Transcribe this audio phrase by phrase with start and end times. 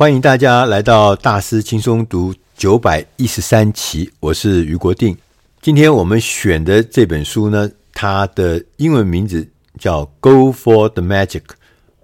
[0.00, 5.16] 欢迎大家来到大师轻松读九百一十三期，我是余国定。
[5.60, 9.44] 今天我们选的这本书呢，它的英文名字
[9.76, 11.40] 叫《Go for the Magic》，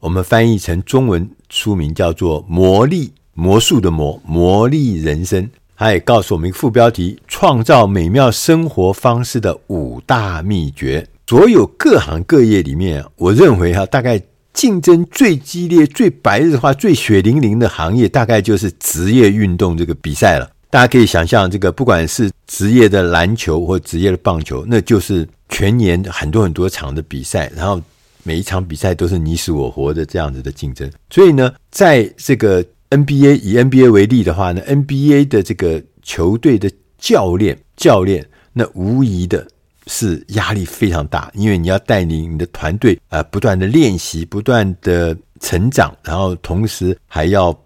[0.00, 5.44] 我们翻译成中文书名叫做《魔力魔术的魔魔力人生》。
[5.76, 11.06] 它也告诉我们一个副标题：创造美妙生活方式的五大秘诀。
[11.28, 14.20] 所有各行各业里面，我认为哈，大概。
[14.54, 20.50] 竞争最激烈、最白日化、最血淋淋的行业，大概就是职业运动这个比赛了。
[20.70, 27.80] 大家可以想象，这个不管是职业的篮球或职业的棒球，那就是全年很多很多场的比赛，然后
[28.22, 30.90] 每一场比赛都是你死我活的这样子的竞争。
[31.10, 39.46] 所以呢，在这个 NBA 以 NBA 为例的话呢，NBA 的这个球队的教练教练，那无疑的。
[39.86, 47.56] 是压力非常大，因为你要带领你的团队啊，不断的练习，不断的成长，然后同时还要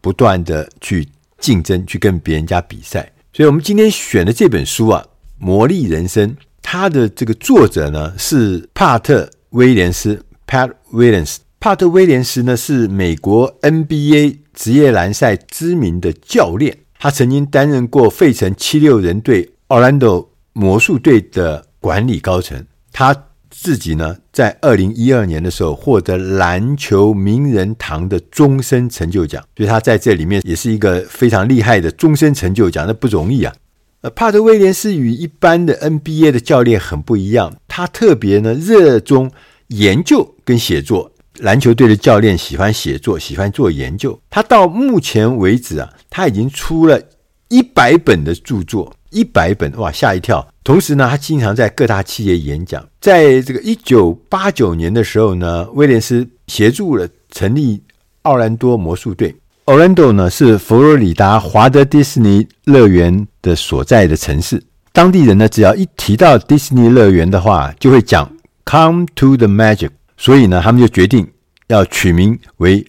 [0.00, 1.06] 不断的去
[1.38, 3.10] 竞争，去跟别人家比赛。
[3.32, 5.04] 所以，我们今天选的这本书啊，
[5.38, 6.30] 《魔力人生》，
[6.62, 11.36] 它的这个作者呢是帕特威廉斯 （Pat Williams）。
[11.60, 20.27] 帕特威廉斯呢是美国 NBA 职业篮赛知名的教练，他曾经担任过费城七六人队、奥兰多。
[20.58, 23.14] 魔术队的管理高层，他
[23.48, 33.54] 自己呢，在二零一二年的时候获得篮球名人堂的终身成就奖，所以他在这里面也是一个非常厉害的终身成就奖，那不容易啊。
[34.00, 39.30] 呃，帕特威廉斯与一般的 NBA 的教练很不一样，他特别呢热衷
[39.68, 41.12] 研究跟写作。
[41.38, 44.20] 篮球队的教练喜欢写作，喜欢做研究。
[44.28, 47.00] 他到目前为止啊，他已经出了
[47.48, 48.92] 一百本的著作。
[49.10, 50.46] 一百本哇，吓一跳！
[50.62, 52.86] 同时呢，他经常在各大企业演讲。
[53.00, 57.82] 在这个一九八九年的时候呢，威廉斯协助了成立
[58.22, 59.34] 奥兰多魔术队。
[59.64, 64.62] 奥兰多呢是佛罗里达华德迪士尼乐园的所在的城市。
[64.92, 68.30] 当地人呢，只要一提到迪士尼乐园的话，就会讲
[68.66, 69.88] “Come to the Magic”。
[70.18, 71.26] 所以呢，他们就决定
[71.68, 72.86] 要取名为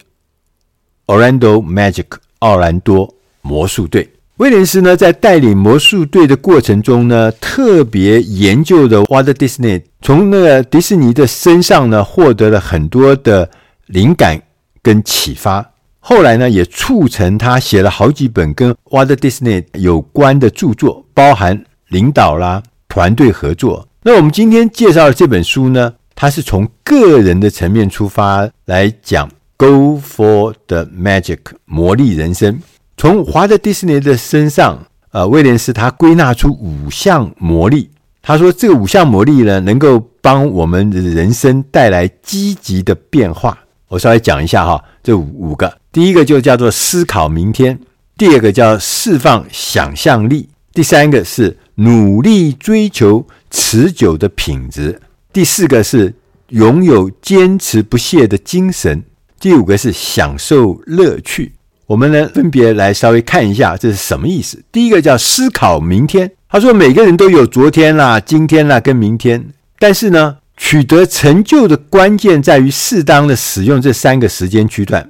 [1.05, 2.07] Orlando Magic，
[2.39, 4.11] 奥兰多魔术队。
[4.39, 13.49] 威廉斯呢，在带领魔术队的过程中呢，特别研究的华特迪士尼，从那个迪士尼的身上呢，获得了很多的
[13.87, 14.41] 灵感
[14.81, 15.69] 跟启发。
[15.99, 23.85] 后来呢，也促成他写了好几本跟华特迪士尼有关的著作，包含领导啦、团队合作。
[24.03, 32.57] 那我们今天介绍的这本书呢，它是从个人的层面出发来讲，Go for the Magic，魔力人生。
[32.99, 37.89] 从华特迪士尼的身上，呃，威廉斯他归纳出五项魔力。
[38.21, 43.57] 他说，这五项魔力呢，能够帮我们的人生带来积极的变化。
[43.87, 47.79] 我稍微讲一下哈，这五五个，第一个就叫做思考明天，
[48.17, 54.99] 第二个叫释放想象力，第三个是努力追求持久的品质，
[55.31, 56.13] 第四个是
[56.49, 59.01] 拥有坚持不懈的精神，
[59.39, 61.53] 第五个是享受乐趣。
[61.89, 64.61] 我们呢，分别来稍微看一下这是什么意思。
[64.71, 66.31] 第一个叫思考明天。
[66.47, 69.43] 他说，每个人都有昨天啦、今天啦跟明天，
[69.79, 75.09] 但是呢，取得成就的关键在于适当的使用这三个时间区段。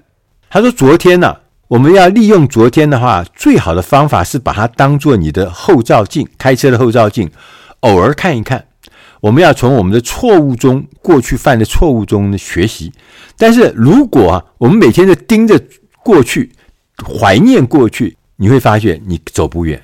[0.50, 1.36] 他说，昨天呢、
[1.68, 7.30] 我们要利用昨天的话，最好的方法是把它当做你的后照镜，开车的后照镜，
[7.82, 8.64] 偶尔看一看。
[9.20, 12.94] 我们要从我们的错误中，过去犯的错误中学习。
[13.38, 15.62] 但是如果啊，我们每天都盯着
[16.02, 16.52] 过去，
[17.04, 19.82] 怀念过去，你会发现你走不远。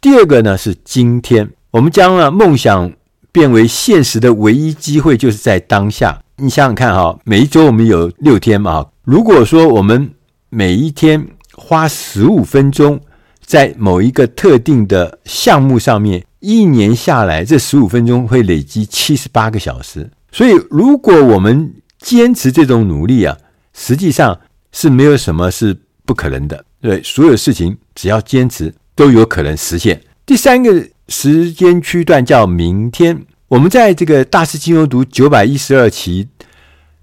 [0.00, 2.92] 第二个呢是今天，我们将了梦想
[3.32, 6.20] 变为现实的唯一机会就是在当下。
[6.36, 10.10] 你想想看哈，每一周我们有六天嘛，如果说我们
[10.50, 13.00] 每一天花十五分钟
[13.44, 20.10] 在某一个特定的项目上面，一年下来这十五分钟会累积七十八个小时。
[20.32, 23.38] 所以，如果我们坚持这种努力啊，
[23.72, 24.38] 实际上
[24.72, 25.83] 是没有什么是。
[26.04, 30.00] 不可能的，对，所有事情只要坚持都有可能实现。
[30.26, 33.24] 第三个时间区段叫明天。
[33.48, 36.26] 我们在这个大师轻松读九百一十二期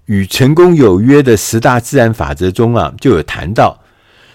[0.06, 3.80] 与成功有约的十大自然法则中啊，就有谈到，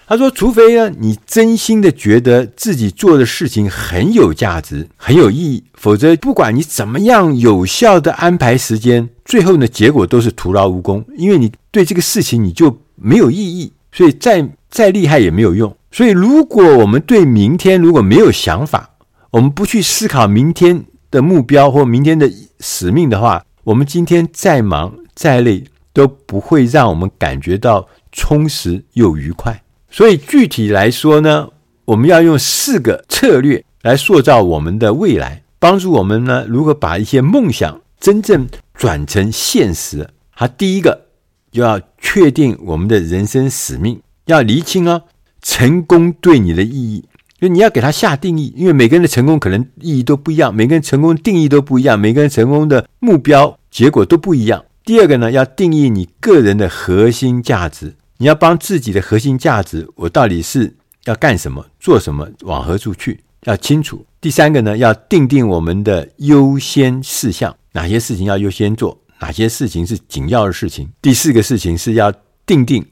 [0.06, 14.48] 他说，除非呢你真心的觉得自己做的事情很有价值、很有意义，否则不管你怎么样有效的安排时间，最后呢结果都是徒劳无功，因为你对这个事情你就没有意义，所以在。
[14.70, 18.90] 再厉害也没有用，所以如果我们对明天如果没有想法，
[19.30, 22.30] 我们不去思考明天的目标或明天的
[22.60, 29.62] 使命的话，我们今天再忙再累都不会让我们感觉到充实又愉快。
[29.90, 31.48] 所以具体来说呢，
[31.86, 40.08] 我们要用四个策略来塑造我们的未来，帮助我们呢如何把一些梦想真正转成现实。
[40.30, 41.06] 好，第一个
[41.50, 45.02] 就要确定我们的人生使命，要厘清哦，
[45.42, 47.04] 成功对你的意义，
[47.40, 54.62] 就你要给他下定义，因为每个人的成功可能意义都不一样，每个人成功定义都不一样，每个人成功的目标结果都不一样。
[54.84, 64.04] 第二个呢，要定义你个人的核心价值，你要帮自己的核心价值，我到底是要干什么、做什么、往何处去，要清楚。
[64.20, 70.88] 第三个呢，要定定我们的优先事项，哪些事情要优先做，哪些事情是紧要的事情。
[71.00, 72.12] 第四个事情是要
[72.44, 72.84] 定定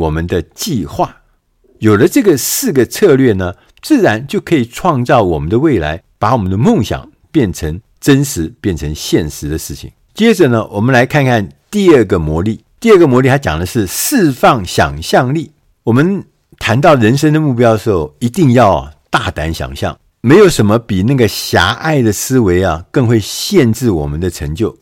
[0.00, 1.16] 我们的计划。
[1.78, 9.90] 有了这个四个策略呢，自然就可以创造我们的未来，把我们的梦想变成真实、变成现实的事情。
[10.14, 12.64] 接着呢，我们来看看第二个魔力。
[12.80, 15.52] 第二个魔力，它讲的是释放想象力。
[15.84, 16.24] 我们
[16.58, 19.98] 谈到人生的目标的时候，一定要大胆想象。
[20.22, 24.76] 没有什么比那个狭隘的思维啊，更会限制我们的成就。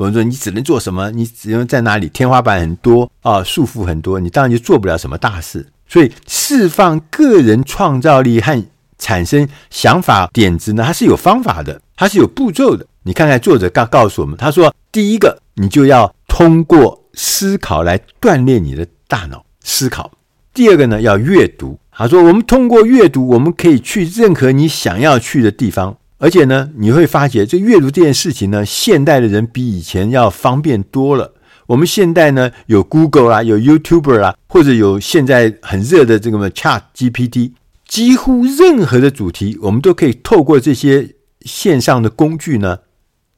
[0.00, 1.10] 我们说，你只能做什么？
[1.10, 2.08] 你只能在哪里？
[2.08, 5.66] 天花板很多啊，束缚很多，你当然就做不了什么大事。
[5.86, 8.64] 所以，释放个人创造力和
[8.96, 12.86] 产生想法点子呢，它是有方法的，它是有步骤的。
[13.02, 20.10] 你看看作者告告诉我们，他说：第一个，你就要通过思考来锻炼你的大脑思考；
[20.54, 21.78] 第二个呢，要阅读。
[21.92, 31.32] 他说，我们通过阅读，我们可以去任何你想要去的地方，而且呢，你会发觉这阅读这件事情呢，现代的人比以前要方便多了。
[31.66, 37.52] 我们现在呢，有 Google 啦，有 YouTuber 啦，或者有现在很热的这个 Chat GPT，
[37.88, 42.80] 几乎任何的主题，我们都可以透过这些线上的工具呢，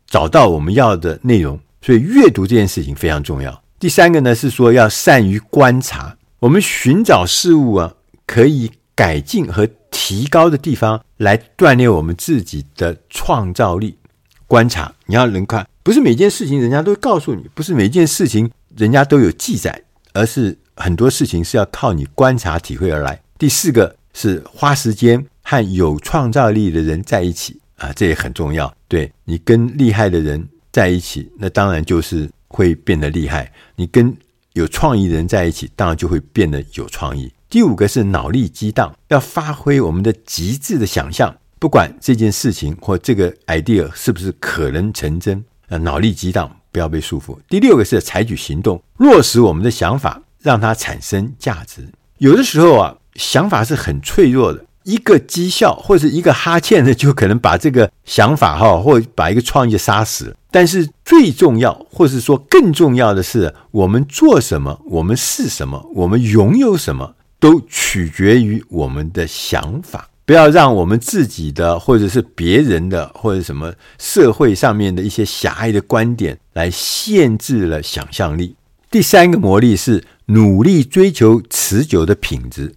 [0.09, 1.61] 找到我们要的内容。
[1.81, 3.63] 所以阅读这件事情非常重要。
[3.79, 7.95] 第三个呢，是说要善于观察，我们寻找事物啊，
[8.27, 13.99] 可以改进和提高的地方，来锻炼我们自己的创造力。
[14.47, 15.67] 观察，你要能看。
[15.83, 19.83] 不是每件事情人家都告诉你，不是每件事情人家都有记载，
[20.13, 23.21] 而是很多事情是要靠你观察体会而来。
[23.37, 28.73] 第四个是花时间和有创造力的人在一起啊，这也很重要。
[28.87, 34.17] 对，你跟厉害的人在一起，那当然就是会变得厉害；你跟
[34.53, 37.33] 有创意的人在一起，当然就会变得有创意。
[37.53, 45.45] 第五个是脑力激荡，要发挥我们的极致的想象，不管这件事情或这个 idea 是不是可能成真。
[45.69, 47.37] 脑力激荡，不要被束缚。
[47.51, 51.87] 第六个是采取行动，落实我们的想法，让它产生价值。
[52.17, 60.35] 有的时候啊，想法是很脆弱的，一个讥笑或者一个哈欠呢，就可能把这个想法哈，或把一个创意杀死。
[60.51, 70.09] 但是最重要，或是说更重要的是，我们做什么，我们是什么，我们拥有什么，都取决于我们的想法。
[70.25, 78.55] 不要让我们自己的，或者是别人的，或者什么社会上面的一些狭隘的观点来限制了想象力。
[78.89, 82.73] 第三个魔力是努力追求持久的品质。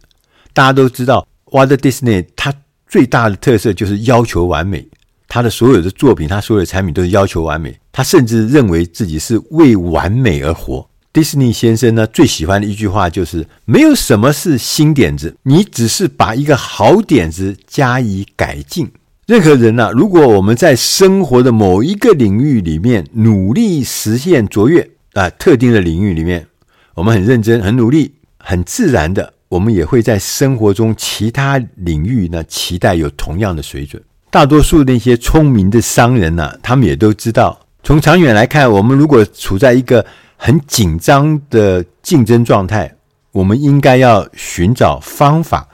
[0.52, 2.52] 大家都知道，Walt Disney 他
[2.88, 4.88] 最大的特色就是要求完美，
[5.28, 7.80] 他的所有的作品，他所有的产品都是要求完美。
[7.92, 10.90] 他甚至认为自己是为完美而活。
[11.16, 18.92] 迪士尼先生呢，最喜欢的一句话就是：没有什么是新点子，你只是把一个好点子加以改进。
[19.26, 26.48] 任何人呢、如果我们在生活的某一个领域里面努力实现卓越啊，特定的领域里面，
[26.96, 34.04] 我们很认真、很努力、很自然的，我们也会在生活中其他领域呢，期待有同样的水准。
[34.30, 40.06] 大多数那些聪明的商人呢、他们也都知道，从长远来看，我们如果处在一个
[40.38, 42.96] 很紧张的竞争状态，
[43.32, 45.68] 我们应该要寻找方法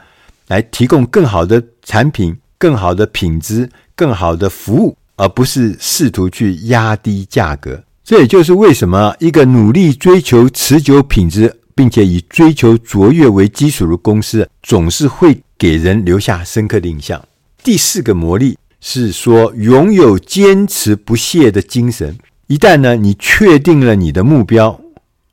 [0.48, 7.84] 来提供更好的产品、更好的品质、更好的服务，而不是试图去压低价格。
[8.04, 17.24] 这也就是为什么一个努力追求持久品质，并且以追求卓越为基础的公司，总是会给人留下深刻的印象。
[17.64, 22.18] 第四个魔力是说，拥有坚持不懈的精神。
[22.52, 24.78] 一旦呢，你确定了你的目标，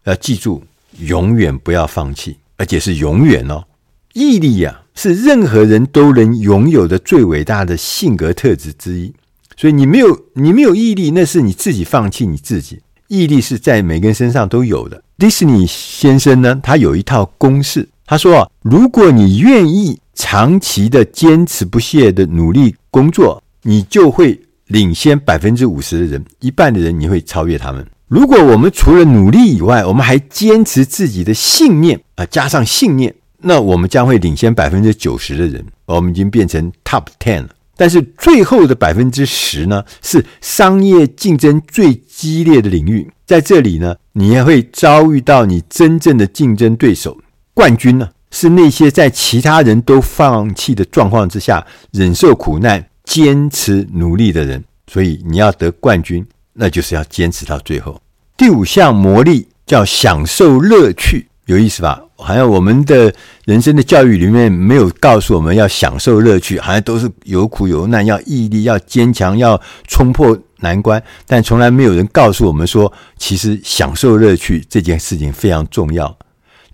[0.05, 0.63] 要记住，
[1.01, 3.65] 永远不要放弃，而且是永远哦。
[4.13, 9.13] 毅力呀，是任何人都能拥有的最伟大的性格特质之一。
[9.57, 12.79] 所以你没有你没有毅力，那是你自己放弃你自己。
[13.09, 15.03] 毅力是在每个人身上都有的。
[15.19, 24.41] 迪士尼先生呢，他有一套公式，他说啊：如果你愿意长期的坚持不懈的努力工作，你就会。
[24.69, 27.87] 领先百分之五十的人，一半的人你会超越他们。
[28.07, 37.49] 如果我们除了努力以外，我们还坚持自己的信念啊，加上信念，那我们将会领先百分之九十的人，我们已经变成 top ten 了。
[37.77, 47.17] 但是最后的百分之十呢，是商业竞争最激烈的领域，在这里呢，你也会遭遇到你真正的竞争对手。
[47.55, 54.63] 冠军呢，是那些在其他人都放弃的状况之下，忍受苦难、坚持努力的人。
[54.87, 58.01] 所以你要得冠军，那就是要坚持到最后。
[58.37, 62.01] 第五项魔力叫享受乐趣，有意思吧？
[62.17, 63.13] 好像我们的
[63.45, 71.03] 人生的教育里面没有告诉我们要享受乐趣，好像都是有苦有难，要毅力，要坚强，要冲破难关。
[71.27, 76.17] 但从来没有人告诉我们说，其实享受乐趣这件事情非常重要。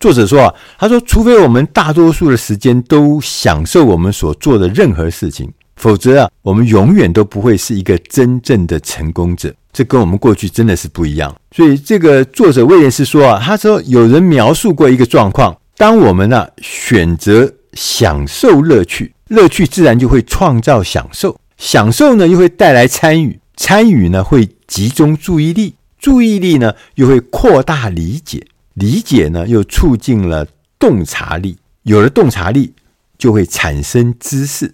[0.01, 5.53] 作者说啊，他说，除非我们大多数的时间都享受我们所做的任何事情。
[5.77, 9.55] 否则啊，我们永远都不会是一个真正的成功者。
[9.73, 11.35] 这跟我们过去真的是不一样。
[11.51, 30.47] 所以，这个作者威廉斯说啊，他说有人描述过一个状况：当我们呢、选择享受乐趣，乐趣自然就会创造享受，享受呢又会带来参与，参与呢会集中注意力，注意力呢又会扩大理解，理解呢又促进了
[30.79, 32.75] 洞察力，有了洞察力
[33.19, 34.73] 就会产生知识。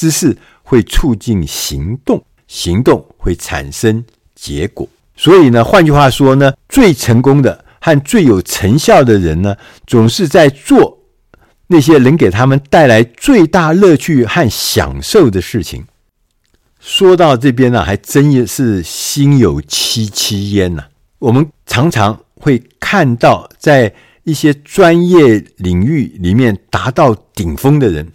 [0.00, 4.02] 知识会促进行动，行动会产生
[4.34, 4.88] 结果。
[5.14, 9.54] 所以呢，换句话说呢，最成功的和最有成效的人呢，
[9.86, 10.98] 总是在做
[11.66, 15.84] 那些能给他们带来最大乐趣和享受的事情。
[16.80, 20.84] 说到这边呢，还真也是心有戚戚焉呐。
[21.18, 23.92] 我们常常会看到，在
[24.24, 28.10] 一些专业领域里面达到顶峰的人。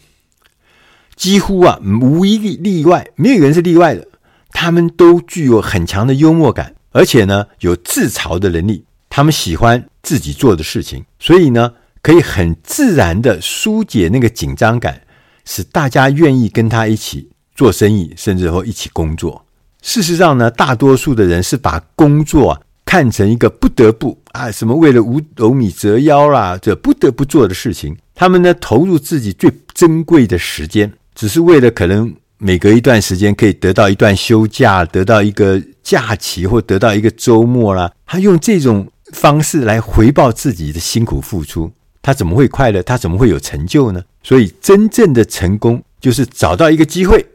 [1.16, 4.08] 几乎啊，无一例例外，没有人是例外的。
[4.52, 8.86] 他们都具有很强的幽默感，而且呢，有自嘲的能力。
[9.10, 15.02] 他们喜欢自己做的事情，所以呢，可以很自然地疏解那个紧张感，
[15.46, 19.46] 使大家愿意跟他一起做生意，甚至或一起工作。
[19.82, 27.96] 事实上呢，大多数的人是把工作啊看成一个不得不啊，什么为了五斗米折腰啦，这不得不做的事情。
[28.14, 30.92] 他们呢，投入自己最珍贵的时间。
[31.16, 37.92] 只是为了可能每隔一段时间可以得到一段休假，得到一个假期，或得到一个周末啦。
[38.06, 42.84] 他用这种方式来回报自己的辛苦付出，他怎么会快乐？
[42.84, 44.04] 他怎么会有成就呢？
[44.22, 47.26] 所以，真正的成功就是找到一个机会，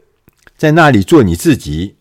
[0.55, 1.95] 在那里做你自己，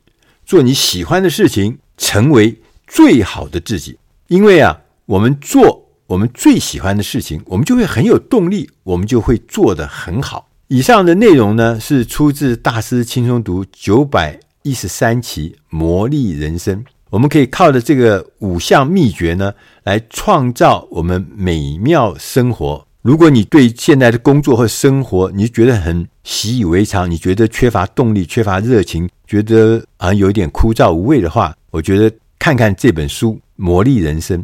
[0.44, 3.98] 做你喜欢的事情，成为最好的自己。
[4.28, 10.49] 因为啊，我们做我们最喜欢的事情，我们就会很有动力，我们就会做得很好。
[10.72, 16.76] 以上的内容呢，是出自大师轻松读九百一十三期《魔力人生》。
[17.10, 22.86] 我们可以靠着这个五项秘诀呢，来创造我们美妙生活。
[23.02, 34.40] 如果你对现在的工作和生活你觉得很习以为常，你觉得缺乏动力、缺乏热情，觉得好像有一点枯燥无味的话，我觉得看看这本书《魔力人生》。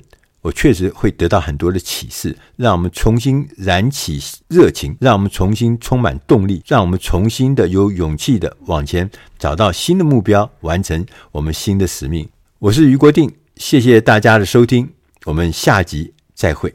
[0.47, 9.11] 我确实会得到很多的启示，让我们重新燃起热情，让我们重新充满动力，让我们重新的有勇气的往前
[9.41, 12.29] 找到新的目标，完成我们新的使命。
[12.61, 14.89] 我是余国定，谢谢大家的收听，
[15.25, 16.65] 我们下集再会。